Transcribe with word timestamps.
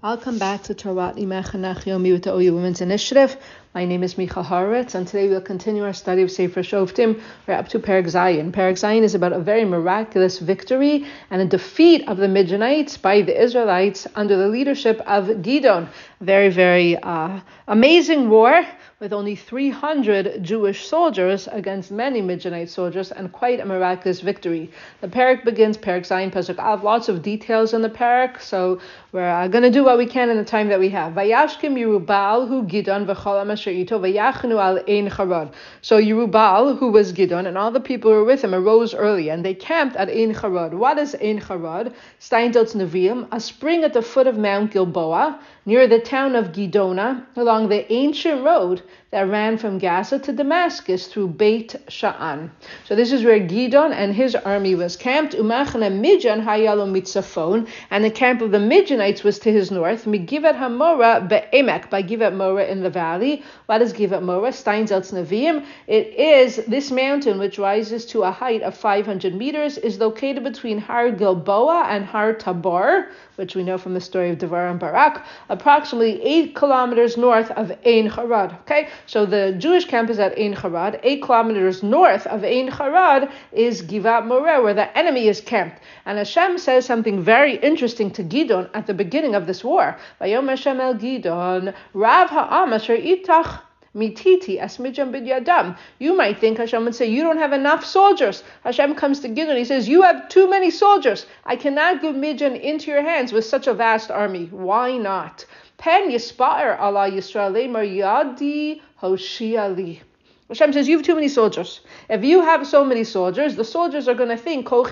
I'll 0.00 0.16
come 0.16 0.38
back 0.38 0.62
to 0.64 0.74
Torat 0.74 1.16
Imecha 1.16 1.58
Nach 1.58 1.78
Yomi 1.78 2.12
with 2.12 2.22
the 2.22 2.32
OU 2.32 2.54
Women's 2.54 2.80
Initiative. 2.80 3.36
My 3.74 3.84
name 3.84 4.04
is 4.04 4.16
Michal 4.16 4.44
Horowitz, 4.44 4.94
and 4.94 5.08
today 5.08 5.28
we'll 5.28 5.40
continue 5.40 5.82
our 5.82 5.92
study 5.92 6.22
of 6.22 6.30
Sefer 6.30 6.62
Shoftim. 6.62 7.20
We're 7.48 7.54
up 7.54 7.66
to 7.70 7.80
Perek 7.80 8.04
Zayin. 8.04 8.52
Perek 8.52 8.74
Zayin 8.74 9.02
is 9.02 9.16
about 9.16 9.32
a 9.32 9.40
very 9.40 9.64
miraculous 9.64 10.38
victory 10.38 11.04
and 11.30 11.42
a 11.42 11.46
defeat 11.46 12.06
of 12.06 12.16
the 12.16 12.28
Midianites 12.28 12.96
by 12.96 13.22
the 13.22 13.42
Israelites 13.42 14.06
under 14.14 14.36
the 14.36 14.46
leadership 14.46 15.00
of 15.04 15.26
Gidon. 15.42 15.88
Very, 16.20 16.48
very 16.48 16.96
uh, 16.96 17.40
amazing 17.68 18.28
war 18.28 18.66
with 19.00 19.12
only 19.12 19.36
300 19.36 20.42
Jewish 20.42 20.88
soldiers 20.88 21.48
against 21.52 21.92
many 21.92 22.20
Midianite 22.20 22.68
soldiers, 22.68 23.12
and 23.12 23.30
quite 23.30 23.60
a 23.60 23.64
miraculous 23.64 24.20
victory. 24.20 24.72
The 25.00 25.06
parak 25.06 25.44
begins, 25.44 25.78
parak 25.78 26.00
Zayin, 26.00 26.32
Pasuk 26.32 26.58
Av, 26.58 26.82
lots 26.82 27.08
of 27.08 27.22
details 27.22 27.74
in 27.74 27.82
the 27.82 27.88
parak, 27.88 28.40
so 28.40 28.80
we're 29.12 29.28
uh, 29.30 29.46
going 29.46 29.62
to 29.62 29.70
do 29.70 29.84
what 29.84 29.98
we 29.98 30.06
can 30.06 30.30
in 30.30 30.36
the 30.36 30.44
time 30.44 30.66
that 30.68 30.80
we 30.80 30.88
have. 30.88 31.12
Vayashkim 31.12 31.78
Yerubal, 31.78 32.48
who 32.48 32.64
Gidon, 32.64 33.06
v'chol 33.06 33.72
Ito, 33.72 34.00
vayachnu 34.00 34.60
al 34.60 34.78
ein 34.78 35.08
charad. 35.08 35.52
So 35.80 36.02
Yerubal, 36.02 36.76
who 36.76 36.90
was 36.90 37.12
Gidon, 37.12 37.46
and 37.46 37.56
all 37.56 37.70
the 37.70 37.78
people 37.78 38.10
who 38.10 38.16
were 38.16 38.24
with 38.24 38.42
him 38.42 38.52
arose 38.52 38.94
early, 38.94 39.28
and 39.28 39.44
they 39.44 39.54
camped 39.54 39.94
at 39.94 40.08
Ein 40.08 40.34
Charad. 40.34 40.74
What 40.74 40.98
is 40.98 41.14
Ein 41.14 41.38
Charad? 41.38 41.94
Steinsaltz 42.18 42.74
Nevi'im, 42.74 43.28
a 43.30 43.38
spring 43.38 43.84
at 43.84 43.92
the 43.92 44.02
foot 44.02 44.26
of 44.26 44.36
Mount 44.36 44.72
Gilboa, 44.72 45.38
near 45.68 45.86
the 45.86 46.00
town 46.00 46.34
of 46.34 46.46
Gidona, 46.46 47.26
along 47.36 47.68
the 47.68 47.92
ancient 47.92 48.42
road 48.42 48.80
that 49.10 49.28
ran 49.28 49.58
from 49.58 49.78
Gaza 49.78 50.18
to 50.18 50.32
Damascus 50.32 51.08
through 51.08 51.28
Beit 51.28 51.76
Sha'an. 51.88 52.50
So 52.86 52.96
this 52.96 53.12
is 53.12 53.22
where 53.22 53.38
Gidon 53.38 53.92
and 53.92 54.14
his 54.14 54.34
army 54.34 54.74
was 54.74 54.96
camped. 54.96 55.34
Umachana 55.34 55.90
Midjan 55.92 56.42
hayalo 56.42 56.90
mitzafon, 56.90 57.68
and 57.90 58.02
the 58.02 58.10
camp 58.10 58.40
of 58.40 58.50
the 58.50 58.58
Midianites 58.58 59.22
was 59.22 59.38
to 59.40 59.52
his 59.52 59.70
north. 59.70 60.06
Migivat 60.06 60.58
Hamora 60.58 61.28
be'emek, 61.28 61.90
by 61.90 62.02
Givat 62.02 62.34
Mora 62.34 62.64
in 62.64 62.82
the 62.82 62.88
valley. 62.88 63.42
What 63.66 63.82
is 63.82 63.92
Givat 63.92 64.22
Mora? 64.22 64.48
Steinsaltz 64.48 65.12
Nevi'im. 65.12 65.66
It 65.86 66.06
is 66.14 66.64
this 66.66 66.90
mountain 66.90 67.38
which 67.38 67.58
rises 67.58 68.06
to 68.06 68.22
a 68.22 68.30
height 68.30 68.62
of 68.62 68.74
500 68.74 69.34
meters, 69.34 69.76
is 69.76 69.98
located 69.98 70.44
between 70.44 70.78
Har 70.78 71.10
Gilboa 71.10 71.88
and 71.88 72.06
Har 72.06 72.32
Tabor, 72.32 73.08
which 73.36 73.54
we 73.54 73.62
know 73.62 73.76
from 73.76 73.92
the 73.92 74.00
story 74.00 74.30
of 74.30 74.38
Devorah 74.38 74.70
and 74.70 74.80
Barak, 74.80 75.24
approximately 75.58 76.22
eight 76.22 76.54
kilometers 76.54 77.16
north 77.16 77.50
of 77.52 77.70
Ein 77.84 78.08
Harad. 78.08 78.58
Okay, 78.60 78.88
so 79.06 79.26
the 79.26 79.54
Jewish 79.58 79.86
camp 79.86 80.08
is 80.08 80.18
at 80.18 80.38
Ein 80.38 80.54
Harad. 80.54 81.00
Eight 81.02 81.22
kilometers 81.22 81.82
north 81.82 82.26
of 82.26 82.44
Ein 82.44 82.68
Harad 82.68 83.30
is 83.52 83.82
Givat 83.82 84.26
Moreh, 84.26 84.62
where 84.62 84.74
the 84.74 84.96
enemy 84.96 85.26
is 85.26 85.40
camped. 85.40 85.80
And 86.06 86.18
Hashem 86.18 86.58
says 86.58 86.86
something 86.86 87.22
very 87.22 87.56
interesting 87.56 88.10
to 88.12 88.22
Gidon 88.22 88.70
at 88.72 88.86
the 88.86 88.94
beginning 88.94 89.34
of 89.34 89.46
this 89.46 89.64
war. 89.64 89.96
Vayom 90.20 90.48
Hashem 90.48 90.80
el 90.80 90.94
Gidon, 90.94 91.74
Rav 91.92 92.30
ha'am 92.30 92.72
asher 92.72 92.96
itach 92.96 93.60
Mititi 93.94 94.60
asmijam 94.60 95.10
bidyadam. 95.12 95.76
You 95.98 96.14
might 96.14 96.38
think 96.38 96.58
Hashem 96.58 96.84
would 96.84 96.94
say, 96.94 97.06
You 97.06 97.22
don't 97.22 97.38
have 97.38 97.52
enough 97.52 97.84
soldiers. 97.84 98.44
Hashem 98.64 98.94
comes 98.94 99.20
to 99.20 99.28
Gideon. 99.28 99.50
And 99.50 99.58
he 99.58 99.64
says, 99.64 99.88
You 99.88 100.02
have 100.02 100.28
too 100.28 100.48
many 100.48 100.70
soldiers. 100.70 101.26
I 101.46 101.56
cannot 101.56 102.02
give 102.02 102.14
Midian 102.14 102.54
into 102.54 102.90
your 102.90 103.02
hands 103.02 103.32
with 103.32 103.44
such 103.44 103.66
a 103.66 103.74
vast 103.74 104.10
army. 104.10 104.46
Why 104.46 104.96
not? 104.96 105.46
Pen 105.78 106.10
yispa'er 106.10 106.78
ala 106.78 107.10
Yisrael 107.10 107.54
yadi 107.54 108.80
hoshiali. 109.00 110.00
Hashem 110.48 110.72
says, 110.72 110.88
You 110.88 110.96
have 110.96 111.04
too 111.04 111.14
many 111.14 111.28
soldiers. 111.28 111.82
If 112.08 112.24
you 112.24 112.40
have 112.40 112.66
so 112.66 112.82
many 112.82 113.04
soldiers, 113.04 113.54
the 113.54 113.64
soldiers 113.64 114.08
are 114.08 114.14
going 114.14 114.30
to 114.30 114.36
think, 114.36 114.72
eh. 114.72 114.86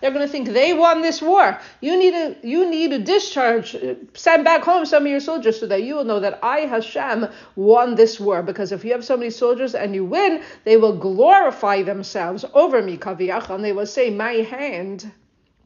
They're 0.00 0.10
going 0.10 0.26
to 0.26 0.28
think 0.28 0.48
they 0.48 0.72
won 0.72 1.02
this 1.02 1.20
war. 1.20 1.58
You 1.82 1.98
need 1.98 2.12
to, 2.12 2.36
you 2.42 2.70
need 2.70 2.92
to 2.92 2.98
discharge, 2.98 3.76
send 4.14 4.44
back 4.44 4.62
home 4.62 4.86
some 4.86 5.04
of 5.04 5.10
your 5.10 5.20
soldiers 5.20 5.60
so 5.60 5.66
that 5.66 5.82
you 5.82 5.96
will 5.96 6.04
know 6.04 6.20
that 6.20 6.38
I, 6.42 6.60
Hashem, 6.60 7.28
won 7.54 7.94
this 7.94 8.18
war. 8.18 8.42
Because 8.42 8.72
if 8.72 8.86
you 8.86 8.92
have 8.92 9.04
so 9.04 9.18
many 9.18 9.28
soldiers 9.28 9.74
and 9.74 9.94
you 9.94 10.06
win, 10.06 10.42
they 10.64 10.78
will 10.78 10.96
glorify 10.96 11.82
themselves 11.82 12.46
over 12.54 12.80
me, 12.80 12.98
and 13.04 13.64
they 13.64 13.72
will 13.72 13.86
say, 13.86 14.08
My 14.08 14.32
hand 14.32 15.12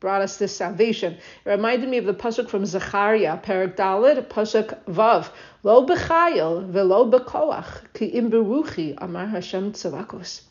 brought 0.00 0.22
us 0.22 0.36
this 0.36 0.54
salvation. 0.54 1.14
It 1.44 1.48
reminded 1.48 1.88
me 1.88 1.98
of 1.98 2.04
the 2.04 2.14
pasuk 2.14 2.48
from 2.48 2.66
Zechariah, 2.66 3.38
Perak 3.38 3.76
Dalit, 3.76 4.28
pasuk 4.28 4.78
Vav. 4.84 5.28
Lo 5.62 5.86
b'chayil 5.86 6.66
velo 6.68 7.10
b'koach 7.10 7.92
ki 7.94 8.06
im 8.06 8.30
beruchi 8.30 8.94
amar 8.98 9.26
Hashem 9.26 9.72
tzavakos. 9.72 10.42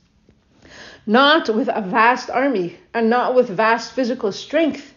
Not 1.06 1.54
with 1.54 1.70
a 1.72 1.82
vast 1.82 2.30
army 2.30 2.78
and 2.94 3.10
not 3.10 3.36
with 3.36 3.48
vast 3.48 3.94
physical 3.94 4.32
strength, 4.32 4.94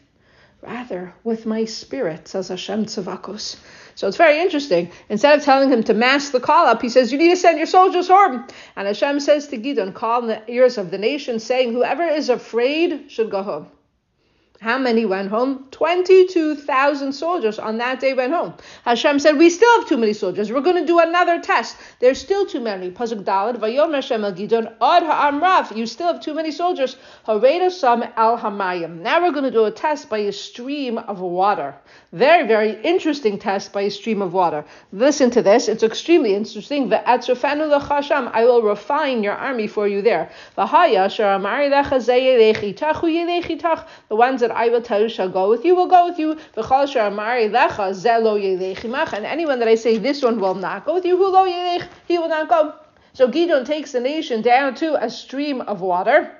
rather 0.63 1.15
with 1.23 1.45
my 1.45 1.67
spirit, 1.67 2.29
says 2.29 2.49
Hashem 2.49 2.87
tzavakos. 2.87 3.57
So 3.95 4.07
it's 4.07 4.17
very 4.17 4.41
interesting. 4.41 4.91
Instead 5.09 5.39
of 5.39 5.45
telling 5.45 5.71
him 5.71 5.83
to 5.83 5.93
mass 5.93 6.31
the 6.31 6.41
call 6.41 6.67
up, 6.67 6.81
he 6.81 6.89
says, 6.89 7.11
You 7.11 7.19
need 7.19 7.31
to 7.31 7.37
send 7.37 7.59
your 7.59 7.67
soldiers 7.67 8.09
home. 8.09 8.47
And 8.77 8.87
Hashem 8.87 9.21
says 9.21 9.49
to 9.49 9.59
Gidon, 9.59 9.93
Call 9.93 10.23
in 10.23 10.29
the 10.29 10.51
ears 10.51 10.79
of 10.79 10.91
the 10.91 10.99
nation, 10.99 11.41
saying, 11.41 11.73
Whoever 11.73 12.05
is 12.05 12.29
afraid 12.29 13.11
should 13.11 13.29
go 13.29 13.43
home. 13.43 13.67
How 14.61 14.77
many 14.77 15.05
went 15.05 15.31
home? 15.31 15.69
22,000 15.71 17.13
soldiers 17.13 17.61
on 17.61 17.79
that 17.79 18.01
day 18.01 18.13
went 18.13 18.33
home. 18.33 18.55
Hashem 18.85 19.21
said, 19.21 19.39
We 19.39 19.51
still 19.51 19.79
have 19.79 19.89
too 19.89 19.97
many 19.97 20.13
soldiers. 20.13 20.51
We're 20.51 20.63
going 20.63 20.83
to 20.83 20.87
do 20.87 20.99
another 20.99 21.41
test. 21.41 21.77
There's 22.01 22.21
still 22.21 22.45
too 22.45 22.59
many. 22.59 22.87
You 22.87 22.97
still 25.87 26.07
have 26.09 26.21
too 26.21 26.35
many 26.35 26.51
soldiers. 26.51 26.97
Sam 27.25 28.05
al 28.17 28.37
Hamayim. 28.37 29.01
Now 29.01 29.23
we're 29.23 29.31
going 29.31 29.45
to 29.45 29.53
do 29.53 29.65
a 29.65 29.71
test 29.71 30.09
by 30.11 30.19
a 30.19 30.33
stream 30.33 30.99
of 30.99 31.21
water. 31.21 31.77
Very, 32.13 32.45
very 32.49 32.81
interesting 32.83 33.39
test 33.39 33.73
by 33.73 33.83
a 33.83 33.91
stream 33.91 34.23
of 34.23 34.33
water. 34.33 34.65
Listen 34.91 35.31
to 35.31 35.43
this. 35.43 35.69
It's 35.69 35.85
extremely 35.85 36.35
interesting. 36.35 36.93
I 36.93 38.45
will 38.45 38.63
refine 38.63 39.23
your 39.23 39.35
army 39.35 39.69
for 39.69 39.87
you 39.87 40.03
there. 40.03 40.31
The 40.57 40.67
ones 44.17 44.41
that 44.41 44.48
that 44.49 44.57
I 44.57 44.69
will 44.69 44.83
tell 44.83 45.03
you 45.03 45.09
shall 45.09 45.29
go 45.29 45.49
with 45.49 45.65
you 45.65 45.75
will 45.75 45.87
go 45.87 46.09
with 46.09 46.19
you. 46.19 46.39
And 46.57 49.27
anyone 49.27 49.59
that 49.59 49.69
I 49.69 49.75
say 49.75 49.99
this 49.99 50.23
one 50.23 50.41
will 50.41 50.55
not 50.55 50.85
go 50.85 50.95
with 50.95 51.05
you, 51.05 51.17
he 52.07 52.19
will 52.19 52.29
not 52.29 52.49
go. 52.49 52.75
So 53.13 53.29
Gidon 53.29 53.65
takes 53.65 53.93
the 53.93 54.01
nation 54.01 54.43
down 54.43 54.75
to 54.77 55.03
a 55.03 55.11
stream 55.11 55.61
of 55.63 55.81
water. 55.81 56.35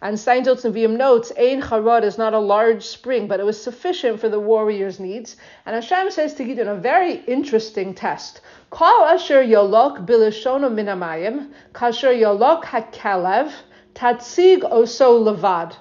And 0.00 0.16
Steinsaltz 0.16 0.64
Nevi'im 0.64 0.96
notes, 0.96 1.32
Ein 1.36 1.60
Charad 1.60 2.04
is 2.04 2.18
not 2.18 2.32
a 2.32 2.38
large 2.38 2.84
spring, 2.84 3.26
but 3.26 3.40
it 3.40 3.46
was 3.46 3.60
sufficient 3.60 4.20
for 4.20 4.28
the 4.28 4.38
warrior's 4.38 5.00
needs. 5.00 5.34
And 5.66 5.74
Hashem 5.74 6.12
says 6.12 6.34
to 6.34 6.44
Gidon 6.44 6.68
a 6.68 6.76
very 6.76 7.14
interesting 7.26 7.94
test. 7.94 8.40
Kal 8.70 9.06
asher 9.06 9.42
yolok 9.42 10.06
bilishono 10.06 10.72
minamayim, 10.72 11.50
kasher 11.72 12.16
yolok 12.16 12.62
hakelev, 12.62 13.52
tatzig 13.94 14.60
oso 14.60 15.18
levad. 15.24 15.74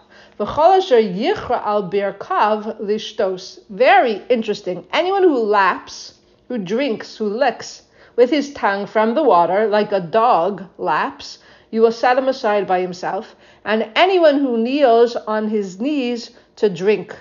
Very 3.69 4.21
interesting. 4.29 4.85
Anyone 4.93 5.23
who 5.23 5.39
laps, 5.39 6.13
who 6.47 6.59
drinks, 6.59 7.17
who 7.17 7.27
licks 7.27 7.81
with 8.15 8.29
his 8.29 8.53
tongue 8.53 8.85
from 8.85 9.15
the 9.15 9.23
water, 9.23 9.67
like 9.67 9.91
a 9.91 9.99
dog 9.99 10.63
laps, 10.77 11.39
you 11.71 11.81
will 11.81 11.91
set 11.91 12.19
him 12.19 12.27
aside 12.27 12.67
by 12.67 12.81
himself. 12.81 13.35
And 13.65 13.89
anyone 13.95 14.39
who 14.39 14.59
kneels 14.59 15.15
on 15.15 15.49
his 15.49 15.79
knees 15.79 16.29
to 16.57 16.69
drink. 16.69 17.15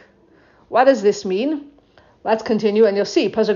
What 0.69 0.85
does 0.85 1.01
this 1.01 1.25
mean? 1.25 1.71
Let's 2.27 2.43
continue 2.43 2.87
and 2.87 2.97
you'll 2.97 3.07
see. 3.07 3.29
The 3.29 3.55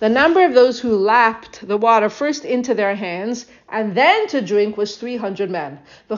number 0.00 0.44
of 0.46 0.54
those 0.54 0.80
who 0.80 0.96
lapped 0.96 1.68
the 1.68 1.76
water 1.76 2.08
first 2.08 2.46
into 2.46 2.72
their 2.72 2.94
hands 2.94 3.44
and 3.68 3.94
then 3.94 4.26
to 4.28 4.40
drink 4.40 4.78
was 4.78 4.96
300 4.96 5.50
men. 5.50 5.78
The 6.08 6.16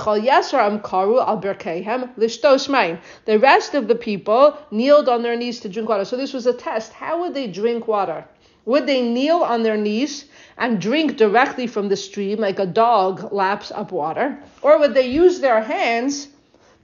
rest 3.40 3.74
of 3.74 3.88
the 3.88 3.96
people 4.00 4.56
kneeled 4.70 5.08
on 5.08 5.22
their 5.22 5.36
knees 5.36 5.58
to 5.58 5.68
drink 5.68 5.88
water. 5.88 6.04
So 6.04 6.16
this 6.16 6.32
was 6.32 6.46
a 6.46 6.52
test. 6.52 6.92
How 6.92 7.22
would 7.22 7.34
they 7.34 7.48
drink 7.48 7.88
water? 7.88 8.24
Would 8.66 8.86
they 8.86 9.02
kneel 9.02 9.38
on 9.38 9.64
their 9.64 9.76
knees 9.76 10.26
and 10.56 10.80
drink 10.80 11.16
directly 11.16 11.66
from 11.66 11.88
the 11.88 11.96
stream 11.96 12.38
like 12.38 12.60
a 12.60 12.66
dog 12.66 13.32
laps 13.32 13.72
up 13.72 13.90
water? 13.90 14.38
Or 14.62 14.78
would 14.78 14.94
they 14.94 15.08
use 15.08 15.40
their 15.40 15.60
hands 15.60 16.28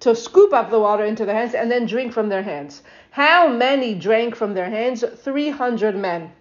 to 0.00 0.14
scoop 0.14 0.52
up 0.52 0.70
the 0.70 0.80
water 0.80 1.04
into 1.04 1.24
their 1.24 1.34
hands 1.34 1.54
and 1.54 1.70
then 1.70 1.86
drink 1.86 2.12
from 2.12 2.28
their 2.28 2.42
hands. 2.42 2.82
How 3.10 3.48
many 3.48 3.94
drank 3.94 4.34
from 4.34 4.54
their 4.54 4.68
hands? 4.70 5.04
300 5.04 5.96
men. 5.96 6.32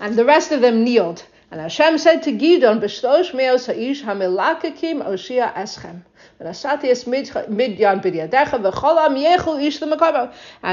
And 0.00 0.16
the 0.16 0.24
rest 0.24 0.52
of 0.52 0.60
them 0.60 0.84
kneeled. 0.84 1.24
And 1.52 1.60
Hashem 1.60 1.98
said 1.98 2.22
to 2.22 2.32
Gidon, 2.32 2.80
B'shlosh 2.80 3.34
meos 3.34 3.66
ha'ish 3.66 4.04
hamilakakim 4.04 5.04
oshia 5.04 5.52
eschem. 5.54 6.02
And 6.38 6.48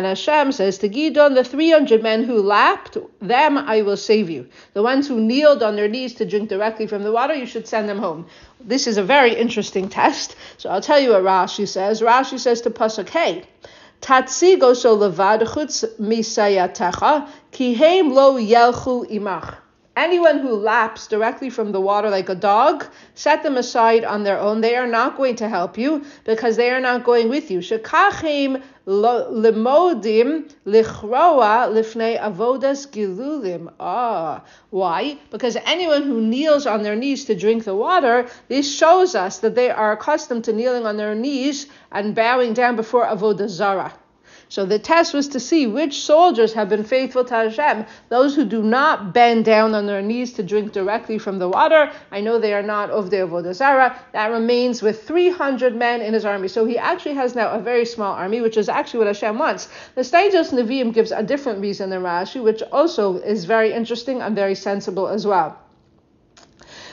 Hashem 0.06 0.52
says 0.52 0.78
to 0.78 0.88
Gidon, 0.88 1.36
the 1.36 1.44
300 1.44 2.04
men 2.04 2.24
who 2.24 2.42
lapped, 2.42 2.98
them 3.20 3.58
I 3.58 3.82
will 3.82 3.98
save 3.98 4.30
you. 4.30 4.48
The 4.74 4.84
ones 4.84 5.08
who 5.08 5.20
kneeled 5.20 5.64
on 5.64 5.76
their 5.76 5.90
knees 5.90 6.14
to 6.16 6.26
drink 6.26 6.50
directly 6.50 6.88
from 6.88 7.04
the 7.04 7.12
water, 7.12 7.34
you 7.34 7.46
should 7.46 7.68
send 7.68 7.90
them 7.90 7.98
home. 7.98 8.28
This 8.62 8.86
is 8.86 8.98
a 8.98 9.04
very 9.04 9.34
interesting 9.36 9.90
test. 9.90 10.36
So 10.58 10.70
I'll 10.70 10.80
tell 10.80 11.00
you 11.00 11.10
what 11.10 11.24
Rashi 11.24 11.68
says. 11.68 12.02
Rashi 12.02 12.40
says 12.40 12.62
to 12.62 12.70
Pasuk, 12.70 13.10
hey, 13.10 13.44
Tatsigo 14.02 14.76
so 14.76 14.96
levad 14.96 15.42
chutz 15.42 15.84
misayatecha, 16.00 17.28
ki 17.52 17.74
heim 17.74 18.14
lo 18.14 18.36
yelchu 18.40 19.10
imach. 19.10 19.58
Anyone 19.98 20.38
who 20.38 20.54
laps 20.54 21.08
directly 21.08 21.50
from 21.50 21.72
the 21.72 21.82
water 21.82 22.12
like 22.12 22.30
a 22.30 22.36
dog, 22.36 22.86
set 23.16 23.42
them 23.42 23.58
aside 23.58 24.06
on 24.06 24.24
their 24.24 24.40
own. 24.40 24.62
They 24.62 24.76
are 24.76 24.86
not 24.86 25.18
going 25.18 25.38
to 25.38 25.50
help 25.50 25.76
you 25.76 26.06
because 26.24 26.56
they 26.56 26.70
are 26.70 26.80
not 26.80 27.04
going 27.04 27.30
with 27.30 27.50
you. 27.50 27.62
Shekachim 27.62 28.62
limodim 28.86 30.52
lichroa 30.68 31.74
lifnei 31.74 32.20
avodas 32.20 32.88
gilulim. 32.88 33.74
Ah, 33.80 34.44
why? 34.70 35.18
Because 35.32 35.58
anyone 35.66 36.04
who 36.04 36.22
kneels 36.22 36.68
on 36.68 36.84
their 36.84 36.96
knees 36.96 37.26
to 37.26 37.34
drink 37.34 37.64
the 37.64 37.76
water, 37.76 38.28
this 38.50 38.72
shows 38.72 39.16
us 39.16 39.40
that 39.40 39.56
they 39.56 39.72
are 39.72 39.94
accustomed 39.94 40.44
to 40.44 40.54
kneeling 40.54 40.86
on 40.86 40.98
their 40.98 41.16
knees 41.16 41.66
and 41.92 42.14
bowing 42.14 42.54
down 42.54 42.76
before 42.76 43.06
avodah 43.06 43.50
zarah. 43.50 43.94
So 44.50 44.66
the 44.66 44.80
test 44.80 45.14
was 45.14 45.28
to 45.30 45.40
see 45.40 45.68
which 45.68 46.02
soldiers 46.02 46.54
have 46.54 46.70
been 46.70 46.84
faithful 46.84 47.26
to 47.26 47.34
Hashem. 47.34 47.86
Those 48.08 48.36
who 48.36 48.46
do 48.46 48.64
not 48.64 49.14
bend 49.14 49.44
down 49.44 49.76
on 49.76 49.86
their 49.88 50.02
knees 50.02 50.32
to 50.34 50.44
drink 50.44 50.72
directly 50.72 51.18
from 51.18 51.38
the 51.38 51.50
water. 51.50 51.92
I 52.12 52.22
know 52.22 52.40
they 52.40 52.54
are 52.54 52.64
not 52.64 52.90
of 52.90 53.10
the 53.10 53.18
Avodah 53.18 53.54
Zarah. 53.54 54.00
That 54.14 54.32
remains 54.32 54.82
with 54.82 55.04
300 55.04 55.76
men 55.76 56.02
in 56.02 56.14
his 56.14 56.24
army. 56.24 56.48
So 56.48 56.66
he 56.66 56.78
actually 56.78 57.16
has 57.16 57.36
now 57.36 57.50
a 57.52 57.60
very 57.60 57.86
small 57.86 58.14
army, 58.14 58.40
which 58.40 58.56
is 58.56 58.70
actually 58.70 59.00
what 59.00 59.08
Hashem 59.08 59.38
wants. 59.38 59.68
The 59.96 60.02
Steinsaltz 60.02 60.52
Nevi'im 60.52 60.94
gives 60.94 61.12
a 61.12 61.24
different 61.24 61.60
reason 61.60 61.90
than 61.90 62.02
Rashi, 62.04 62.42
which 62.42 62.64
also 62.72 63.18
is 63.18 63.44
very 63.44 63.74
interesting 63.74 64.22
and 64.22 64.34
very 64.34 64.56
sensible 64.56 65.08
as 65.08 65.28
well. 65.28 65.58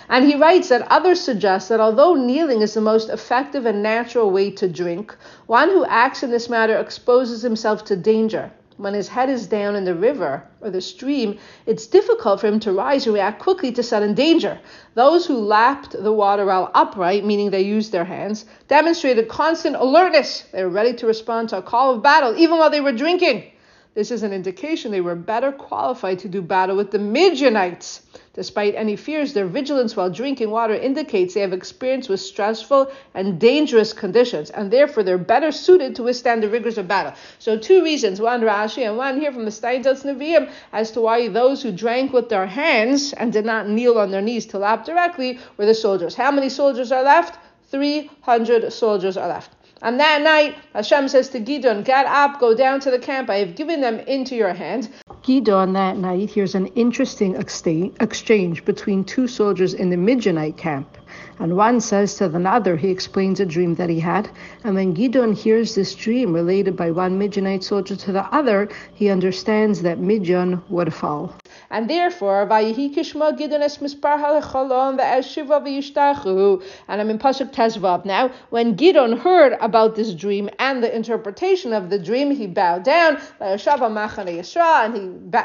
And 0.09 0.25
he 0.25 0.37
writes 0.37 0.69
that 0.69 0.87
others 0.91 1.21
suggest 1.21 1.69
that 1.69 1.81
although 1.81 2.15
kneeling 2.15 2.61
is 2.61 2.75
the 2.75 2.81
most 2.81 3.09
effective 3.09 3.67
and 3.67 3.83
natural 3.83 4.31
way 4.31 4.51
to 4.51 4.69
drink, 4.69 5.17
one 5.47 5.71
who 5.71 5.85
acts 5.87 6.23
in 6.23 6.31
this 6.31 6.49
matter 6.49 6.77
exposes 6.77 7.43
himself 7.43 7.85
to 7.87 7.97
danger. 7.97 8.53
When 8.77 8.95
his 8.95 9.07
head 9.07 9.31
is 9.31 9.47
down 9.47 9.77
in 9.77 9.85
the 9.85 9.95
river 9.95 10.43
or 10.61 10.69
the 10.69 10.81
stream, 10.81 11.39
it's 11.65 11.87
difficult 11.87 12.41
for 12.41 12.49
him 12.49 12.59
to 12.61 12.73
rise 12.73 13.07
and 13.07 13.15
react 13.15 13.41
quickly 13.41 13.71
to 13.71 13.85
sudden 13.85 14.15
danger. 14.15 14.59
Those 14.95 15.25
who 15.27 15.39
lapped 15.39 15.93
the 15.93 16.13
water 16.13 16.45
while 16.45 16.73
upright, 16.75 17.25
meaning 17.25 17.51
they 17.51 17.63
used 17.63 17.93
their 17.93 18.05
hands, 18.05 18.47
demonstrated 18.67 19.29
constant 19.29 19.77
alertness. 19.77 20.43
They 20.53 20.65
were 20.65 20.71
ready 20.71 20.93
to 20.95 21.07
respond 21.07 21.51
to 21.51 21.59
a 21.59 21.63
call 21.63 21.95
of 21.95 22.03
battle, 22.03 22.37
even 22.37 22.59
while 22.59 22.71
they 22.71 22.81
were 22.81 22.93
drinking. 22.93 23.53
This 23.95 24.11
is 24.11 24.25
an 24.25 24.33
indication 24.33 24.91
they 24.91 25.01
were 25.01 25.15
better 25.15 25.53
qualified 25.53 26.19
to 26.19 26.29
do 26.29 26.43
battle 26.43 26.75
with 26.75 26.91
the 26.91 26.99
Midianites. 26.99 28.03
Despite 28.33 28.75
any 28.75 28.97
fears, 28.97 29.33
their 29.33 29.47
vigilance 29.47 29.95
while 29.95 30.11
drinking 30.11 30.51
water 30.51 30.75
indicates 30.75 31.35
they 31.35 31.43
have 31.43 31.53
experience 31.53 32.09
with 32.09 32.19
stressful 32.19 32.91
and 33.15 33.39
dangerous 33.39 33.93
conditions, 33.93 34.51
and 34.51 34.73
therefore 34.73 35.05
they're 35.05 35.17
better 35.17 35.53
suited 35.53 35.95
to 35.95 36.03
withstand 36.03 36.43
the 36.43 36.49
rigors 36.49 36.77
of 36.77 36.89
battle. 36.89 37.13
So, 37.39 37.57
two 37.57 37.85
reasons 37.85 38.21
one 38.21 38.41
Rashi 38.41 38.85
and 38.85 38.97
one 38.97 39.21
here 39.21 39.31
from 39.31 39.45
the 39.45 39.53
Steinsaltz 39.53 40.03
Nevi'im 40.03 40.51
as 40.73 40.91
to 40.91 41.01
why 41.01 41.29
those 41.29 41.63
who 41.63 41.71
drank 41.71 42.13
with 42.13 42.29
their 42.29 42.47
hands 42.47 43.13
and 43.13 43.33
did 43.33 43.45
not 43.45 43.69
kneel 43.69 43.97
on 43.99 44.11
their 44.11 44.23
knees 44.23 44.47
to 44.47 44.59
lap 44.59 44.85
directly 44.85 45.39
were 45.57 45.67
the 45.67 45.75
soldiers. 45.75 46.17
How 46.17 46.33
many 46.33 46.49
soldiers 46.49 46.91
are 46.91 47.05
left? 47.05 47.39
300 47.71 48.73
soldiers 48.73 49.17
are 49.17 49.29
left. 49.29 49.54
And 49.83 50.01
that 50.01 50.23
night, 50.23 50.57
Hashem 50.75 51.09
says 51.09 51.29
to 51.31 51.41
Gidon, 51.41 51.85
Get 51.85 52.07
up, 52.07 52.41
go 52.41 52.55
down 52.55 52.81
to 52.81 52.91
the 52.91 52.99
camp. 52.99 53.29
I 53.29 53.37
have 53.37 53.55
given 53.55 53.81
them 53.81 53.99
into 54.01 54.35
your 54.35 54.55
hands. 54.55 54.89
Gidon 55.23 55.73
that 55.75 55.97
night 55.97 56.31
hears 56.31 56.55
an 56.55 56.67
interesting 56.69 57.35
exchange 57.37 58.65
between 58.65 59.05
two 59.05 59.27
soldiers 59.27 59.75
in 59.75 59.91
the 59.91 59.97
Midianite 59.97 60.57
camp. 60.57 60.97
And 61.39 61.57
one 61.57 61.81
says 61.81 62.15
to 62.17 62.27
another, 62.27 62.77
he 62.77 62.91
explains 62.91 63.41
a 63.41 63.47
dream 63.47 63.75
that 63.75 63.91
he 63.91 64.01
had. 64.01 64.31
And 64.63 64.75
when 64.75 64.95
Gidon 64.95 65.35
hears 65.35 65.75
this 65.75 65.95
dream 65.95 66.33
related 66.33 66.77
by 66.77 66.91
one 66.91 67.19
Midianite 67.19 67.65
soldier 67.65 67.97
to 67.97 68.13
the 68.13 68.25
other, 68.35 68.69
he 68.95 69.11
understands 69.11 69.83
that 69.83 69.99
Midian 69.99 70.63
would 70.69 70.95
fall. 70.95 71.35
And 71.75 71.91
therefore, 71.91 72.47
Vayihikishma 72.47 73.37
Gidon 73.37 73.61
es 73.61 73.79
mispar 73.79 74.17
halachalon 74.23 74.97
ve'eshiva 74.97 75.61
v'yishtachu. 75.61 76.63
And 76.87 77.01
I'm 77.01 77.11
in 77.11 77.19
Pasuk 77.19 77.53
Tezvav 77.53 78.05
now. 78.05 78.31
When 78.51 78.77
Gidon 78.77 79.19
heard 79.19 79.55
about 79.61 79.97
this 79.97 80.15
dream 80.15 80.49
and 80.61 80.85
the 80.85 80.95
interpretation 80.95 81.73
of 81.73 81.91
the 81.91 81.99
dream, 81.99 82.31
he 82.31 82.47
bowed 82.47 82.85
down, 82.85 83.21
and 83.41 83.61
he 83.61 83.67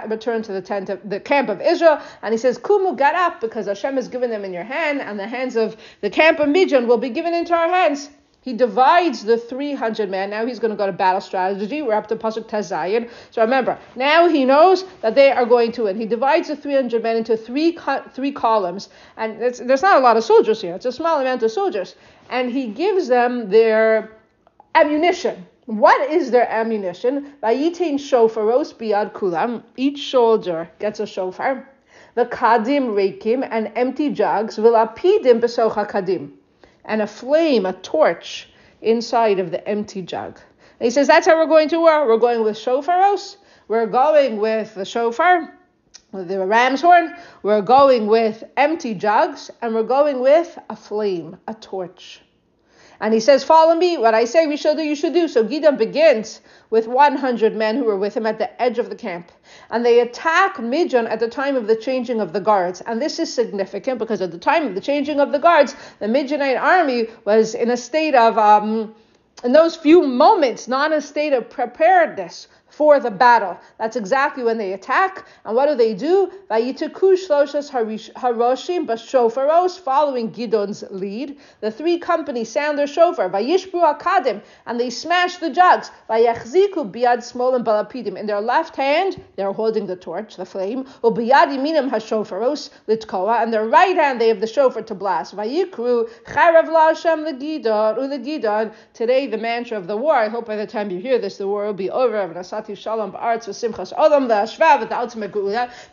returned 0.08 0.46
to 0.46 0.52
the 0.52 0.62
tent 0.64 0.90
of 0.90 1.10
the 1.10 1.20
camp 1.20 1.50
of 1.50 1.62
Israel, 1.62 2.00
and 2.22 2.32
he 2.32 2.38
says, 2.38 2.60
Kumu, 2.60 2.96
get 2.96 3.16
up, 3.16 3.42
because 3.42 3.66
Hashem 3.66 3.96
has 3.96 4.08
given 4.08 4.30
them 4.30 4.46
in 4.46 4.54
your 4.54 4.64
hand, 4.64 5.02
and 5.02 5.18
the 5.20 5.26
hands 5.26 5.56
of 5.56 5.78
the 6.02 6.12
camp 6.12 6.40
of 6.40 6.48
Midian 6.48 6.86
will 6.86 7.00
be 7.00 7.10
given 7.10 7.34
into 7.34 7.56
our 7.56 7.70
hands. 7.70 8.08
He 8.42 8.54
divides 8.54 9.26
the 9.26 9.38
300 9.38 10.10
men. 10.10 10.30
Now 10.30 10.46
he's 10.46 10.60
going 10.60 10.72
to 10.72 10.78
go 10.78 10.86
to 10.86 10.94
battle 10.94 11.20
strategy. 11.20 11.82
We're 11.82 11.94
up 11.94 12.08
to 12.08 12.16
Pasuk 12.16 12.48
Tazayin. 12.48 13.10
So 13.32 13.42
remember, 13.42 13.78
now 13.98 14.30
he 14.30 14.46
knows 14.46 14.86
that 15.02 15.14
they 15.14 15.30
are 15.30 15.46
going 15.46 15.74
to 15.74 15.84
win. 15.84 15.98
He 15.98 16.06
divides 16.06 16.48
the 16.48 16.56
300 16.56 17.04
men 17.04 17.18
into 17.18 17.36
three 17.36 17.78
three 18.14 18.32
columns. 18.32 18.90
And 19.18 19.42
there's 19.42 19.82
not 19.82 19.98
a 19.98 20.00
lot 20.00 20.16
of 20.16 20.24
soldiers 20.24 20.62
here. 20.62 20.76
It's 20.76 20.86
a 20.86 20.92
small 20.92 21.20
amount 21.20 21.44
of 21.44 21.52
soldiers. 21.52 21.96
And 22.30 22.50
he 22.50 22.68
gives 22.68 23.10
them 23.10 23.50
their 23.50 24.18
ammunition. 24.74 25.46
What 25.66 26.10
is 26.10 26.32
their 26.32 26.50
ammunition? 26.50 27.34
Vayitain 27.44 27.96
shofaros 27.96 28.74
biad 28.74 29.12
kulam. 29.12 29.64
Each 29.76 30.10
soldier 30.10 30.70
gets 30.80 31.02
a 31.02 31.06
shofar. 31.06 31.70
The 32.16 32.26
kadim 32.26 32.96
rekim 32.96 33.46
and 33.50 33.72
empty 33.76 34.12
jugs. 34.12 34.58
Vilapidim 34.58 35.42
besocha 35.42 35.86
kadim 35.90 36.39
and 36.90 37.02
a 37.02 37.08
flame, 37.08 37.66
a 37.66 37.74
torch, 37.74 38.50
inside 38.82 39.40
of 39.40 39.52
the 39.52 39.66
empty 39.68 40.02
jug. 40.02 40.40
And 40.80 40.86
he 40.86 40.90
says, 40.90 41.08
That's 41.08 41.28
how 41.28 41.38
we're 41.38 41.48
going 41.48 41.70
to 41.70 41.80
war. 41.80 42.08
We're 42.08 42.18
going 42.18 42.44
with 42.44 42.58
shofaros. 42.58 43.38
We're 43.68 43.86
going 43.86 44.38
with 44.38 44.74
the 44.74 44.86
shofar, 44.86 45.54
with 46.12 46.28
the 46.28 46.46
ram's 46.46 46.82
horn. 46.82 47.16
We're 47.44 47.62
going 47.62 48.08
with 48.08 48.44
empty 48.58 48.96
jugs, 48.96 49.52
and 49.62 49.76
we're 49.76 49.84
going 49.84 50.22
with 50.22 50.58
a 50.70 50.76
flame, 50.76 51.38
a 51.48 51.54
torch. 51.54 52.22
And 53.02 53.14
he 53.14 53.20
says, 53.20 53.44
Follow 53.44 53.76
me. 53.76 53.98
What 53.98 54.14
I 54.14 54.26
say 54.26 54.48
we 54.48 54.58
shall 54.58 54.76
do, 54.76 54.84
you 54.84 54.96
should 54.96 55.14
do. 55.14 55.28
So 55.28 55.44
Gideon 55.44 55.78
begins 55.78 56.42
with 56.70 56.88
100 56.88 57.56
men 57.56 57.78
who 57.78 57.86
were 57.86 57.98
with 57.98 58.16
him 58.16 58.26
at 58.26 58.40
the 58.40 58.62
edge 58.62 58.78
of 58.78 58.90
the 58.90 58.96
camp. 58.96 59.32
And 59.70 59.86
they 59.86 60.02
attack 60.02 60.60
Midian 60.60 61.08
at 61.08 61.20
the 61.20 61.30
time 61.30 61.56
of 61.56 61.68
the 61.68 61.76
changing 61.76 62.20
of 62.20 62.34
the 62.34 62.42
guards. 62.42 62.82
And 62.82 63.02
this 63.02 63.20
is 63.20 63.34
significant 63.34 64.00
because 64.00 64.22
at 64.22 64.32
the 64.32 64.38
time 64.38 64.68
of 64.68 64.76
the 64.76 64.82
changing 64.82 65.20
of 65.20 65.32
the 65.32 65.40
guards, 65.40 65.76
the 66.00 66.08
Midianite 66.08 66.58
army 66.58 67.08
was 67.26 67.56
in 67.56 67.72
a 67.72 67.78
state 67.78 68.16
of, 68.16 68.38
um, 68.38 68.94
in 69.44 69.54
those 69.54 69.76
few 69.76 70.06
moments, 70.06 70.68
not 70.68 70.92
a 70.92 71.02
state 71.02 71.32
of 71.32 71.50
preparedness 71.50 72.48
for 72.80 72.98
the 72.98 73.12
battle. 73.12 73.60
That's 73.78 73.98
exactly 73.98 74.42
when 74.42 74.58
they 74.58 74.72
attack. 74.72 75.28
And 75.44 75.54
what 75.54 75.68
do 75.68 75.76
they 75.76 75.94
do? 75.94 76.32
Haroshim 76.50 76.88
Bashofaros, 78.88 79.78
following 79.78 80.32
Gidon's 80.32 80.86
lead. 80.90 81.38
The 81.60 81.72
three 81.72 81.98
companies 81.98 82.48
sound 82.48 82.80
their 82.80 82.88
shofar, 82.88 83.30
Vayishbu 83.30 84.00
Akadim, 84.00 84.42
and 84.66 84.80
they 84.80 84.90
smash 84.90 85.40
the 85.40 85.50
jugs. 85.50 85.92
Vayachziku 86.10 86.90
Biad 86.90 87.18
Smol 87.18 87.58
and 87.58 87.66
Balapidim. 87.66 88.18
In 88.18 88.28
their 88.28 88.40
left 88.40 88.78
hand, 88.78 89.22
they're 89.36 89.52
holding 89.52 89.86
the 89.86 89.98
torch, 89.98 90.38
the 90.38 90.46
flame. 90.46 90.86
Ubiyad 91.04 91.50
Yiminim 91.50 91.90
Hashofaros, 91.90 92.70
Litkoa, 92.88 93.44
and 93.44 93.52
their 93.52 93.68
right 93.68 93.98
hand, 93.98 94.22
they 94.22 94.30
have 94.30 94.40
the 94.40 94.48
shofar 94.48 94.84
to 94.84 94.96
blast. 94.96 95.36
Vayikru 95.36 96.10
Charav 96.24 96.70
Lashem 96.70 97.26
the 97.26 97.34
Gidon, 97.34 98.24
Gidon. 98.24 98.72
Today, 98.94 99.28
the 99.28 99.38
mantra 99.38 99.78
of 99.78 99.88
the 99.88 99.98
war, 99.98 100.16
I 100.16 100.30
hope 100.30 100.46
by 100.46 100.56
the 100.56 100.66
time 100.66 100.90
you 100.90 101.00
hear 101.00 101.20
this, 101.20 101.36
the 101.36 101.46
war 101.46 101.66
will 101.66 101.74
be 101.74 101.90
over. 101.90 102.30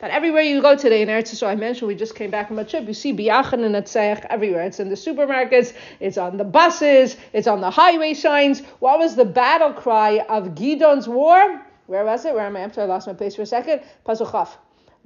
That 0.00 0.10
everywhere 0.10 0.42
you 0.42 0.60
go 0.60 0.76
today 0.76 1.02
in 1.02 1.08
Eretz 1.08 1.32
Yisrael, 1.32 1.48
I 1.48 1.54
mentioned 1.54 1.88
we 1.88 1.94
just 1.94 2.14
came 2.14 2.30
back 2.30 2.48
from 2.48 2.58
a 2.58 2.64
trip. 2.64 2.86
You 2.86 2.94
see 2.94 3.14
Biachan 3.14 3.64
and 3.64 3.74
Atzeach 3.74 4.26
everywhere. 4.28 4.64
It's 4.64 4.78
in 4.78 4.88
the 4.90 4.94
supermarkets, 4.94 5.72
it's 6.00 6.18
on 6.18 6.36
the 6.36 6.44
buses, 6.44 7.16
it's 7.32 7.46
on 7.46 7.60
the 7.60 7.70
highway 7.70 8.14
signs. 8.14 8.60
What 8.80 8.98
was 8.98 9.16
the 9.16 9.24
battle 9.24 9.72
cry 9.72 10.24
of 10.28 10.54
Gidon's 10.54 11.08
war? 11.08 11.62
Where 11.86 12.04
was 12.04 12.24
it? 12.24 12.34
Where 12.34 12.46
am 12.46 12.56
I? 12.56 12.64
I'm 12.64 12.72
sorry, 12.72 12.86
I 12.86 12.88
lost 12.88 13.06
my 13.06 13.14
place 13.14 13.36
for 13.36 13.42
a 13.42 13.46
second. 13.46 13.80
Pasuchaf. 14.04 14.50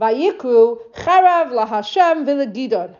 Vayikru 0.01 0.79
charav 0.95 1.53
lahashem 1.53 2.25
v'legidon 2.25 2.97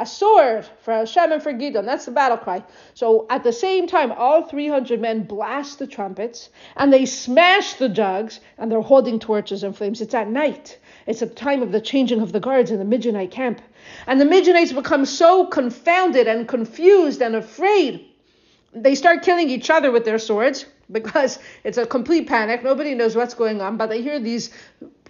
a 0.00 0.06
sword 0.06 0.66
for 0.82 0.94
Hashem 0.94 1.30
and 1.30 1.42
for 1.42 1.52
Gidon. 1.52 1.84
That's 1.84 2.06
the 2.06 2.10
battle 2.10 2.38
cry. 2.38 2.64
So 2.94 3.26
at 3.28 3.44
the 3.44 3.52
same 3.52 3.86
time, 3.86 4.10
all 4.12 4.42
300 4.42 4.98
men 4.98 5.24
blast 5.24 5.78
the 5.78 5.86
trumpets 5.86 6.48
and 6.76 6.90
they 6.90 7.04
smash 7.04 7.74
the 7.74 7.90
jugs 7.90 8.40
and 8.56 8.72
they're 8.72 8.80
holding 8.80 9.18
torches 9.18 9.62
and 9.62 9.76
flames. 9.76 10.00
It's 10.00 10.14
at 10.14 10.28
night. 10.28 10.78
It's 11.06 11.20
a 11.20 11.26
time 11.26 11.62
of 11.62 11.70
the 11.70 11.82
changing 11.82 12.22
of 12.22 12.32
the 12.32 12.40
guards 12.40 12.70
in 12.70 12.78
the 12.78 12.84
Midianite 12.84 13.30
camp. 13.30 13.60
And 14.06 14.18
the 14.18 14.24
Midianites 14.24 14.72
become 14.72 15.04
so 15.04 15.46
confounded 15.46 16.26
and 16.26 16.48
confused 16.48 17.20
and 17.20 17.36
afraid 17.36 18.06
they 18.72 18.94
start 18.94 19.22
killing 19.22 19.50
each 19.50 19.68
other 19.68 19.90
with 19.90 20.04
their 20.04 20.18
swords 20.18 20.64
because 20.90 21.38
it's 21.62 21.78
a 21.78 21.86
complete 21.86 22.26
panic. 22.26 22.62
Nobody 22.62 22.94
knows 22.94 23.16
what's 23.16 23.34
going 23.34 23.60
on, 23.60 23.76
but 23.76 23.90
they 23.90 24.00
hear 24.00 24.18
these 24.18 24.50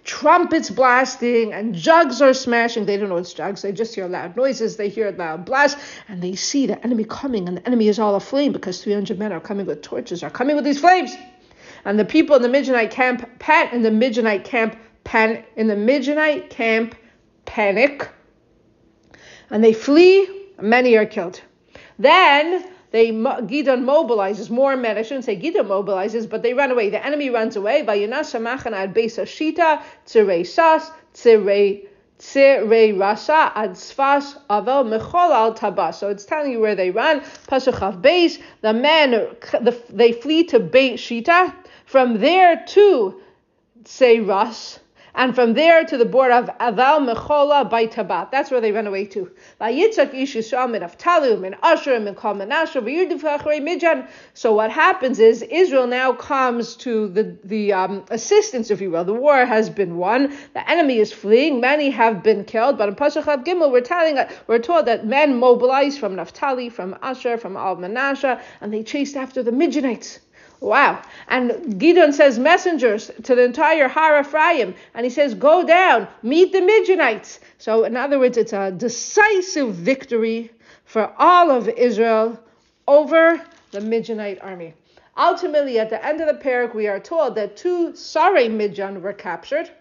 trumpets 0.03 0.69
blasting 0.69 1.53
and 1.53 1.75
jugs 1.75 2.21
are 2.21 2.33
smashing. 2.33 2.85
They 2.85 2.97
don't 2.97 3.09
know 3.09 3.17
it's 3.17 3.33
jugs. 3.33 3.61
They 3.61 3.71
just 3.71 3.93
hear 3.93 4.07
loud 4.07 4.35
noises. 4.35 4.77
They 4.77 4.89
hear 4.89 5.11
loud 5.11 5.45
blasts 5.45 5.81
and 6.07 6.21
they 6.21 6.35
see 6.35 6.65
the 6.67 6.83
enemy 6.83 7.03
coming 7.03 7.47
and 7.47 7.57
the 7.57 7.67
enemy 7.67 7.87
is 7.87 7.99
all 7.99 8.15
aflame 8.15 8.51
because 8.51 8.83
300 8.83 9.19
men 9.19 9.31
are 9.31 9.39
coming 9.39 9.65
with 9.65 9.81
torches, 9.81 10.23
are 10.23 10.29
coming 10.29 10.55
with 10.55 10.65
these 10.65 10.79
flames. 10.79 11.13
And 11.85 11.99
the 11.99 12.05
people 12.05 12.35
in 12.35 12.41
the 12.41 12.49
Midianite 12.49 12.91
camp 12.91 13.27
panic 13.39 13.73
in 13.73 13.81
the 13.81 13.91
Midianite 13.91 14.43
camp 14.43 14.75
pan 15.03 15.43
in 15.55 15.67
the 15.67 15.75
Midianite 15.75 16.49
camp 16.49 16.95
panic 17.45 18.09
and 19.49 19.63
they 19.63 19.73
flee. 19.73 20.27
Many 20.59 20.95
are 20.95 21.05
killed. 21.05 21.41
Then 21.97 22.70
they 22.91 23.11
Gidon 23.11 23.83
mobilizes 23.83 24.49
more 24.49 24.75
men. 24.75 24.97
I 24.97 25.01
shouldn't 25.01 25.25
say 25.25 25.37
Gidon 25.37 25.67
mobilizes, 25.67 26.29
but 26.29 26.43
they 26.43 26.53
run 26.53 26.71
away. 26.71 26.89
The 26.89 27.05
enemy 27.05 27.29
runs 27.29 27.55
away. 27.55 27.83
Vayinasa 27.83 28.41
machan 28.41 28.73
ad 28.73 28.93
besa 28.93 29.23
shita 29.23 29.81
tzirei 30.05 30.45
sas 30.45 30.91
tzirei 31.13 31.87
tzirei 32.19 32.99
rasa 32.99 33.51
ad 33.55 33.71
sfas 33.71 34.37
avel 34.49 34.83
mechol 34.83 35.31
al 35.31 35.53
tabas. 35.53 35.95
So 35.95 36.09
it's 36.09 36.25
telling 36.25 36.51
you 36.51 36.59
where 36.59 36.75
they 36.75 36.91
run. 36.91 37.21
Pasuk 37.47 38.01
base. 38.01 38.39
The 38.59 38.73
men 38.73 39.35
they 39.89 40.11
flee 40.11 40.43
to 40.45 40.59
Beit 40.59 40.95
Shita. 40.95 41.55
From 41.85 42.19
there 42.19 42.63
to 42.67 43.21
Seiras 43.83 44.79
and 45.15 45.35
from 45.35 45.53
there 45.53 45.83
to 45.83 45.97
the 45.97 46.05
border 46.05 46.33
of 46.33 46.45
Aval 46.59 47.13
Mechola 47.13 47.69
by 47.69 47.85
Tabat. 47.85 48.31
That's 48.31 48.49
where 48.51 48.61
they 48.61 48.71
ran 48.71 48.87
away 48.87 49.05
to. 49.05 49.31
So 54.33 54.53
what 54.53 54.71
happens 54.71 55.19
is 55.19 55.41
Israel 55.43 55.87
now 55.87 56.13
comes 56.13 56.75
to 56.77 57.07
the 57.09 57.37
the 57.43 57.73
um, 57.73 58.05
assistance, 58.09 58.71
if 58.71 58.81
you 58.81 58.91
will. 58.91 59.03
The 59.03 59.13
war 59.13 59.45
has 59.45 59.69
been 59.69 59.97
won. 59.97 60.35
The 60.53 60.69
enemy 60.69 60.97
is 60.97 61.11
fleeing. 61.11 61.59
Many 61.59 61.89
have 61.89 62.23
been 62.23 62.45
killed. 62.45 62.77
But 62.77 62.89
in 62.89 62.95
Pasuk 62.95 63.25
Gimel, 63.45 63.71
we're 63.71 63.81
telling 63.81 64.17
we're 64.47 64.59
told 64.59 64.85
that 64.85 65.05
men 65.05 65.37
mobilized 65.37 65.99
from 65.99 66.15
Naphtali, 66.15 66.69
from 66.69 66.95
Asher, 67.01 67.37
from 67.37 67.57
Al 67.57 67.81
and 67.81 68.73
they 68.73 68.83
chased 68.83 69.15
after 69.15 69.43
the 69.43 69.51
Midianites. 69.51 70.19
Wow. 70.61 71.01
And 71.27 71.79
Gideon 71.79 72.13
says 72.13 72.37
messengers 72.37 73.09
to 73.23 73.33
the 73.33 73.43
entire 73.43 73.87
Har 73.87 74.19
Ephraim, 74.19 74.75
and 74.93 75.03
he 75.03 75.09
says, 75.09 75.33
Go 75.33 75.65
down, 75.65 76.07
meet 76.21 76.53
the 76.53 76.61
Midianites. 76.61 77.39
So, 77.57 77.83
in 77.83 77.97
other 77.97 78.19
words, 78.19 78.37
it's 78.37 78.53
a 78.53 78.71
decisive 78.71 79.73
victory 79.73 80.51
for 80.85 81.11
all 81.17 81.49
of 81.49 81.67
Israel 81.67 82.39
over 82.87 83.41
the 83.71 83.81
Midianite 83.81 84.39
army. 84.43 84.75
Ultimately, 85.17 85.79
at 85.79 85.89
the 85.89 86.05
end 86.05 86.21
of 86.21 86.27
the 86.27 86.41
parak, 86.41 86.75
we 86.75 86.87
are 86.87 86.99
told 86.99 87.33
that 87.35 87.57
two 87.57 87.95
Sare 87.95 88.47
Midian 88.47 89.01
were 89.01 89.13
captured. 89.13 89.71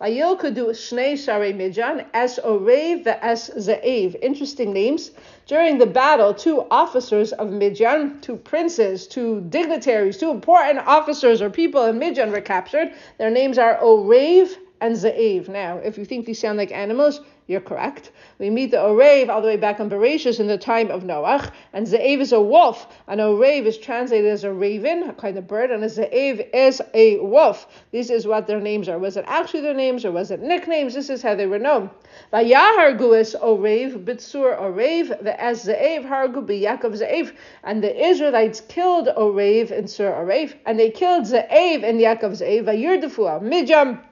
Vayil 0.00 0.38
could 0.38 0.54
do 0.54 0.66
Shnei 0.66 1.18
Sare 1.18 1.52
Midian, 1.52 2.06
Es 2.14 2.38
Orev, 2.38 3.04
Es 3.06 3.50
Ze'ev. 3.50 4.16
Interesting 4.22 4.72
names. 4.72 5.10
During 5.50 5.78
the 5.78 5.86
battle, 5.86 6.32
two 6.32 6.64
officers 6.70 7.32
of 7.32 7.50
Midian, 7.50 8.20
two 8.20 8.36
princes, 8.36 9.08
two 9.08 9.40
dignitaries, 9.48 10.16
two 10.16 10.30
important 10.30 10.86
officers 10.86 11.42
or 11.42 11.50
people 11.50 11.86
in 11.86 11.98
Midian 11.98 12.30
were 12.30 12.40
captured. 12.40 12.92
Their 13.18 13.30
names 13.30 13.58
are 13.58 13.76
Orev 13.78 14.54
and 14.80 14.94
Ze'ev. 14.94 15.48
Now, 15.48 15.78
if 15.78 15.98
you 15.98 16.04
think 16.04 16.24
these 16.24 16.38
sound 16.38 16.56
like 16.56 16.70
animals, 16.70 17.20
you're 17.50 17.60
correct. 17.60 18.12
We 18.38 18.48
meet 18.48 18.70
the 18.70 18.76
Orev 18.76 19.28
all 19.28 19.42
the 19.42 19.48
way 19.48 19.56
back 19.56 19.80
in 19.80 19.90
Bereshit 19.90 20.38
in 20.38 20.46
the 20.46 20.56
time 20.56 20.88
of 20.88 21.02
Noach, 21.02 21.50
and 21.72 21.84
Ze'ev 21.84 22.20
is 22.20 22.32
a 22.32 22.40
wolf. 22.40 22.86
An 23.08 23.18
Orev 23.18 23.66
is 23.66 23.76
translated 23.76 24.30
as 24.30 24.44
a 24.44 24.52
raven, 24.52 25.02
a 25.02 25.12
kind 25.12 25.36
of 25.36 25.48
bird, 25.48 25.72
and 25.72 25.82
a 25.82 25.88
Ze'ev 25.88 26.48
is 26.54 26.80
a 26.94 27.18
wolf. 27.18 27.66
This 27.90 28.08
is 28.08 28.24
what 28.24 28.46
their 28.46 28.60
names 28.60 28.88
are. 28.88 29.00
Was 29.00 29.16
it 29.16 29.24
actually 29.26 29.62
their 29.62 29.74
names 29.74 30.04
or 30.04 30.12
was 30.12 30.30
it 30.30 30.40
nicknames? 30.40 30.94
This 30.94 31.10
is 31.10 31.22
how 31.22 31.34
they 31.34 31.46
were 31.46 31.58
known. 31.58 31.90
Vayahargu 32.32 33.18
is 33.18 33.34
Orev, 33.42 34.04
Bitsur 34.04 34.56
Orev, 34.56 35.08
the 35.24 35.40
as 35.40 35.64
Ze'ev 35.64 36.08
Hargu 36.08 36.46
Yekev 36.46 36.96
Ze'ev. 36.96 37.34
And 37.64 37.82
the 37.82 38.08
Israelites 38.08 38.60
killed 38.60 39.08
Orev 39.08 39.72
in 39.72 39.88
Sur 39.88 40.12
Orev, 40.12 40.54
and 40.66 40.78
they 40.78 40.90
killed 40.90 41.24
Ze'ev 41.24 41.82
in 41.82 41.98
Yekev 41.98 42.36
Ze'ev, 42.36 42.64
Vayirdafu 42.64 43.42
Midjam. 43.42 44.04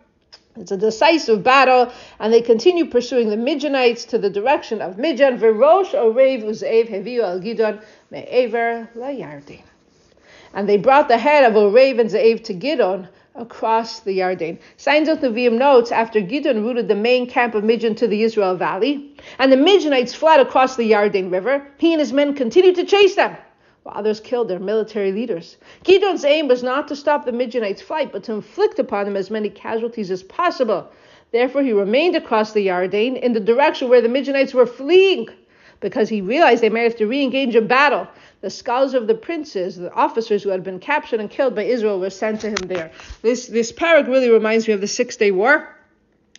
It's 0.60 0.72
a 0.72 0.76
decisive 0.76 1.42
battle, 1.44 1.92
and 2.18 2.32
they 2.32 2.40
continue 2.40 2.86
pursuing 2.86 3.28
the 3.28 3.36
Midianites 3.36 4.04
to 4.06 4.18
the 4.18 4.30
direction 4.30 4.80
of 4.80 4.98
Midian. 4.98 5.38
Verosh 5.38 5.92
Orev 5.92 6.42
Uzev 6.42 6.88
Heviu 6.88 7.22
Al 7.22 7.40
Gidon 7.40 7.80
Me'ever 8.10 8.88
LaYardin. 8.96 9.62
And 10.54 10.68
they 10.68 10.76
brought 10.76 11.08
the 11.08 11.18
head 11.18 11.44
of 11.44 11.54
Orev 11.54 12.00
and 12.00 12.10
Ze'ev 12.10 12.42
to 12.44 12.54
Gidon 12.54 13.08
across 13.36 14.00
the 14.00 14.18
Yarden. 14.18 14.58
Steinsaltz 14.76 15.20
Nevi'im 15.20 15.58
notes 15.58 15.92
after 15.92 16.20
Gidon 16.20 16.64
routed 16.64 16.88
the 16.88 16.96
main 16.96 17.28
camp 17.28 17.54
of 17.54 17.62
Midian 17.62 17.94
to 17.94 18.08
the 18.08 18.22
Israel 18.24 18.56
Valley, 18.56 19.14
and 19.38 19.52
the 19.52 19.56
Midianites 19.56 20.12
fled 20.12 20.40
across 20.40 20.76
the 20.76 20.90
Yarden 20.90 21.30
River, 21.30 21.66
he 21.78 21.92
and 21.92 22.00
his 22.00 22.12
men 22.12 22.34
continued 22.34 22.74
to 22.74 22.84
chase 22.84 23.14
them 23.14 23.36
while 23.88 23.98
others 23.98 24.20
killed 24.20 24.48
their 24.48 24.58
military 24.58 25.12
leaders. 25.12 25.56
Gideon's 25.82 26.24
aim 26.24 26.46
was 26.46 26.62
not 26.62 26.88
to 26.88 26.96
stop 26.96 27.24
the 27.24 27.32
Midianites' 27.32 27.80
flight, 27.80 28.12
but 28.12 28.22
to 28.24 28.34
inflict 28.34 28.78
upon 28.78 29.06
them 29.06 29.16
as 29.16 29.30
many 29.30 29.48
casualties 29.48 30.10
as 30.10 30.22
possible. 30.22 30.90
Therefore, 31.32 31.62
he 31.62 31.72
remained 31.72 32.14
across 32.14 32.52
the 32.52 32.66
Yarden 32.66 33.16
in 33.20 33.32
the 33.32 33.40
direction 33.40 33.88
where 33.88 34.02
the 34.02 34.08
Midianites 34.08 34.52
were 34.52 34.66
fleeing, 34.66 35.28
because 35.80 36.08
he 36.08 36.20
realized 36.20 36.62
they 36.62 36.68
might 36.68 36.80
have 36.80 36.96
to 36.96 37.06
re-engage 37.06 37.56
in 37.56 37.66
battle. 37.66 38.06
The 38.42 38.50
skulls 38.50 38.92
of 38.92 39.06
the 39.06 39.14
princes, 39.14 39.76
the 39.76 39.92
officers 39.92 40.42
who 40.42 40.50
had 40.50 40.62
been 40.62 40.80
captured 40.80 41.20
and 41.20 41.30
killed 41.30 41.54
by 41.54 41.62
Israel, 41.62 41.98
were 41.98 42.10
sent 42.10 42.42
to 42.42 42.50
him 42.50 42.66
there. 42.66 42.90
This 43.22 43.46
this 43.46 43.72
parak 43.72 44.06
really 44.06 44.30
reminds 44.30 44.68
me 44.68 44.74
of 44.74 44.80
the 44.82 44.86
Six 44.86 45.16
Day 45.16 45.30
War 45.30 45.74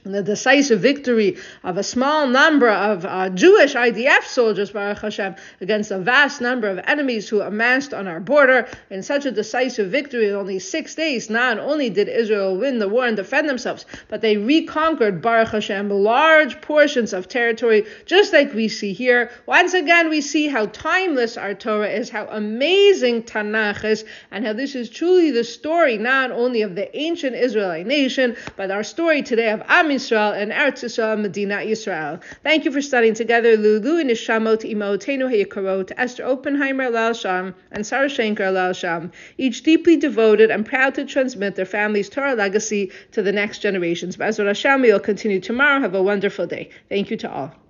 the 0.03 0.23
decisive 0.23 0.79
victory 0.79 1.35
of 1.63 1.77
a 1.77 1.83
small 1.83 2.25
number 2.25 2.69
of 2.69 3.05
uh, 3.05 3.29
Jewish 3.29 3.75
IDF 3.75 4.23
soldiers, 4.23 4.71
Baruch 4.71 4.99
Hashem, 4.99 5.35
against 5.59 5.91
a 5.91 5.99
vast 5.99 6.39
number 6.39 6.69
of 6.69 6.79
enemies 6.85 7.27
who 7.27 7.41
amassed 7.41 7.93
on 7.93 8.07
our 8.07 8.21
border. 8.21 8.67
In 8.89 9.03
such 9.03 9.25
a 9.25 9.31
decisive 9.31 9.91
victory 9.91 10.29
in 10.29 10.35
only 10.35 10.57
six 10.59 10.95
days, 10.95 11.29
not 11.29 11.59
only 11.59 11.89
did 11.89 12.07
Israel 12.07 12.57
win 12.57 12.79
the 12.79 12.87
war 12.87 13.05
and 13.05 13.17
defend 13.17 13.49
themselves, 13.49 13.85
but 14.07 14.21
they 14.21 14.37
reconquered, 14.37 15.21
Baruch 15.21 15.49
Hashem, 15.49 15.89
large 15.89 16.61
portions 16.61 17.11
of 17.11 17.27
territory, 17.27 17.85
just 18.05 18.31
like 18.31 18.53
we 18.53 18.69
see 18.69 18.93
here. 18.93 19.29
Once 19.47 19.73
again, 19.73 20.09
we 20.09 20.21
see 20.21 20.47
how 20.47 20.67
timeless 20.67 21.35
our 21.35 21.53
Torah 21.53 21.89
is, 21.89 22.09
how 22.09 22.25
amazing 22.27 23.23
Tanakh 23.23 23.83
is, 23.83 24.05
and 24.31 24.45
how 24.45 24.53
this 24.53 24.75
is 24.75 24.89
truly 24.89 25.31
the 25.31 25.43
story 25.43 25.97
not 25.97 26.31
only 26.31 26.61
of 26.61 26.75
the 26.75 26.95
ancient 26.97 27.35
Israelite 27.35 27.85
nation, 27.85 28.37
but 28.55 28.71
our 28.71 28.83
story 28.83 29.21
today 29.21 29.51
of 29.51 29.61
Am 29.67 29.88
Yisrael 29.89 30.35
and 30.35 30.51
Eretz 30.51 30.83
Yisrael, 30.83 31.19
Medina 31.19 31.57
Yisrael. 31.57 32.21
Thank 32.43 32.65
you 32.65 32.71
for 32.71 32.81
studying 32.81 33.13
together 33.13 33.57
Lulu 33.57 33.99
and 33.99 34.09
Nishamot 34.09 34.63
Imotenu 34.69 35.29
Hayakarot, 35.29 35.91
Esther 35.97 36.25
Oppenheimer 36.25 36.89
Lal 36.89 37.13
Sham, 37.13 37.55
and 37.71 37.85
Sarah 37.85 38.07
Shanker 38.07 38.53
Lal 38.53 38.73
Sham, 38.73 39.11
each 39.37 39.63
deeply 39.63 39.97
devoted 39.97 40.51
and 40.51 40.65
proud 40.65 40.95
to 40.95 41.05
transmit 41.05 41.55
their 41.55 41.65
family's 41.65 42.09
Torah 42.09 42.35
legacy 42.35 42.91
to 43.11 43.21
the 43.21 43.31
next 43.31 43.59
generations. 43.59 44.17
Bezrat 44.17 44.47
Hashem, 44.47 44.81
we 44.81 44.91
will 44.91 44.99
continue 44.99 45.39
tomorrow. 45.39 45.79
Have 45.79 45.95
a 45.95 46.03
wonderful 46.03 46.47
day. 46.47 46.69
Thank 46.89 47.11
you 47.11 47.17
to 47.17 47.31
all. 47.31 47.68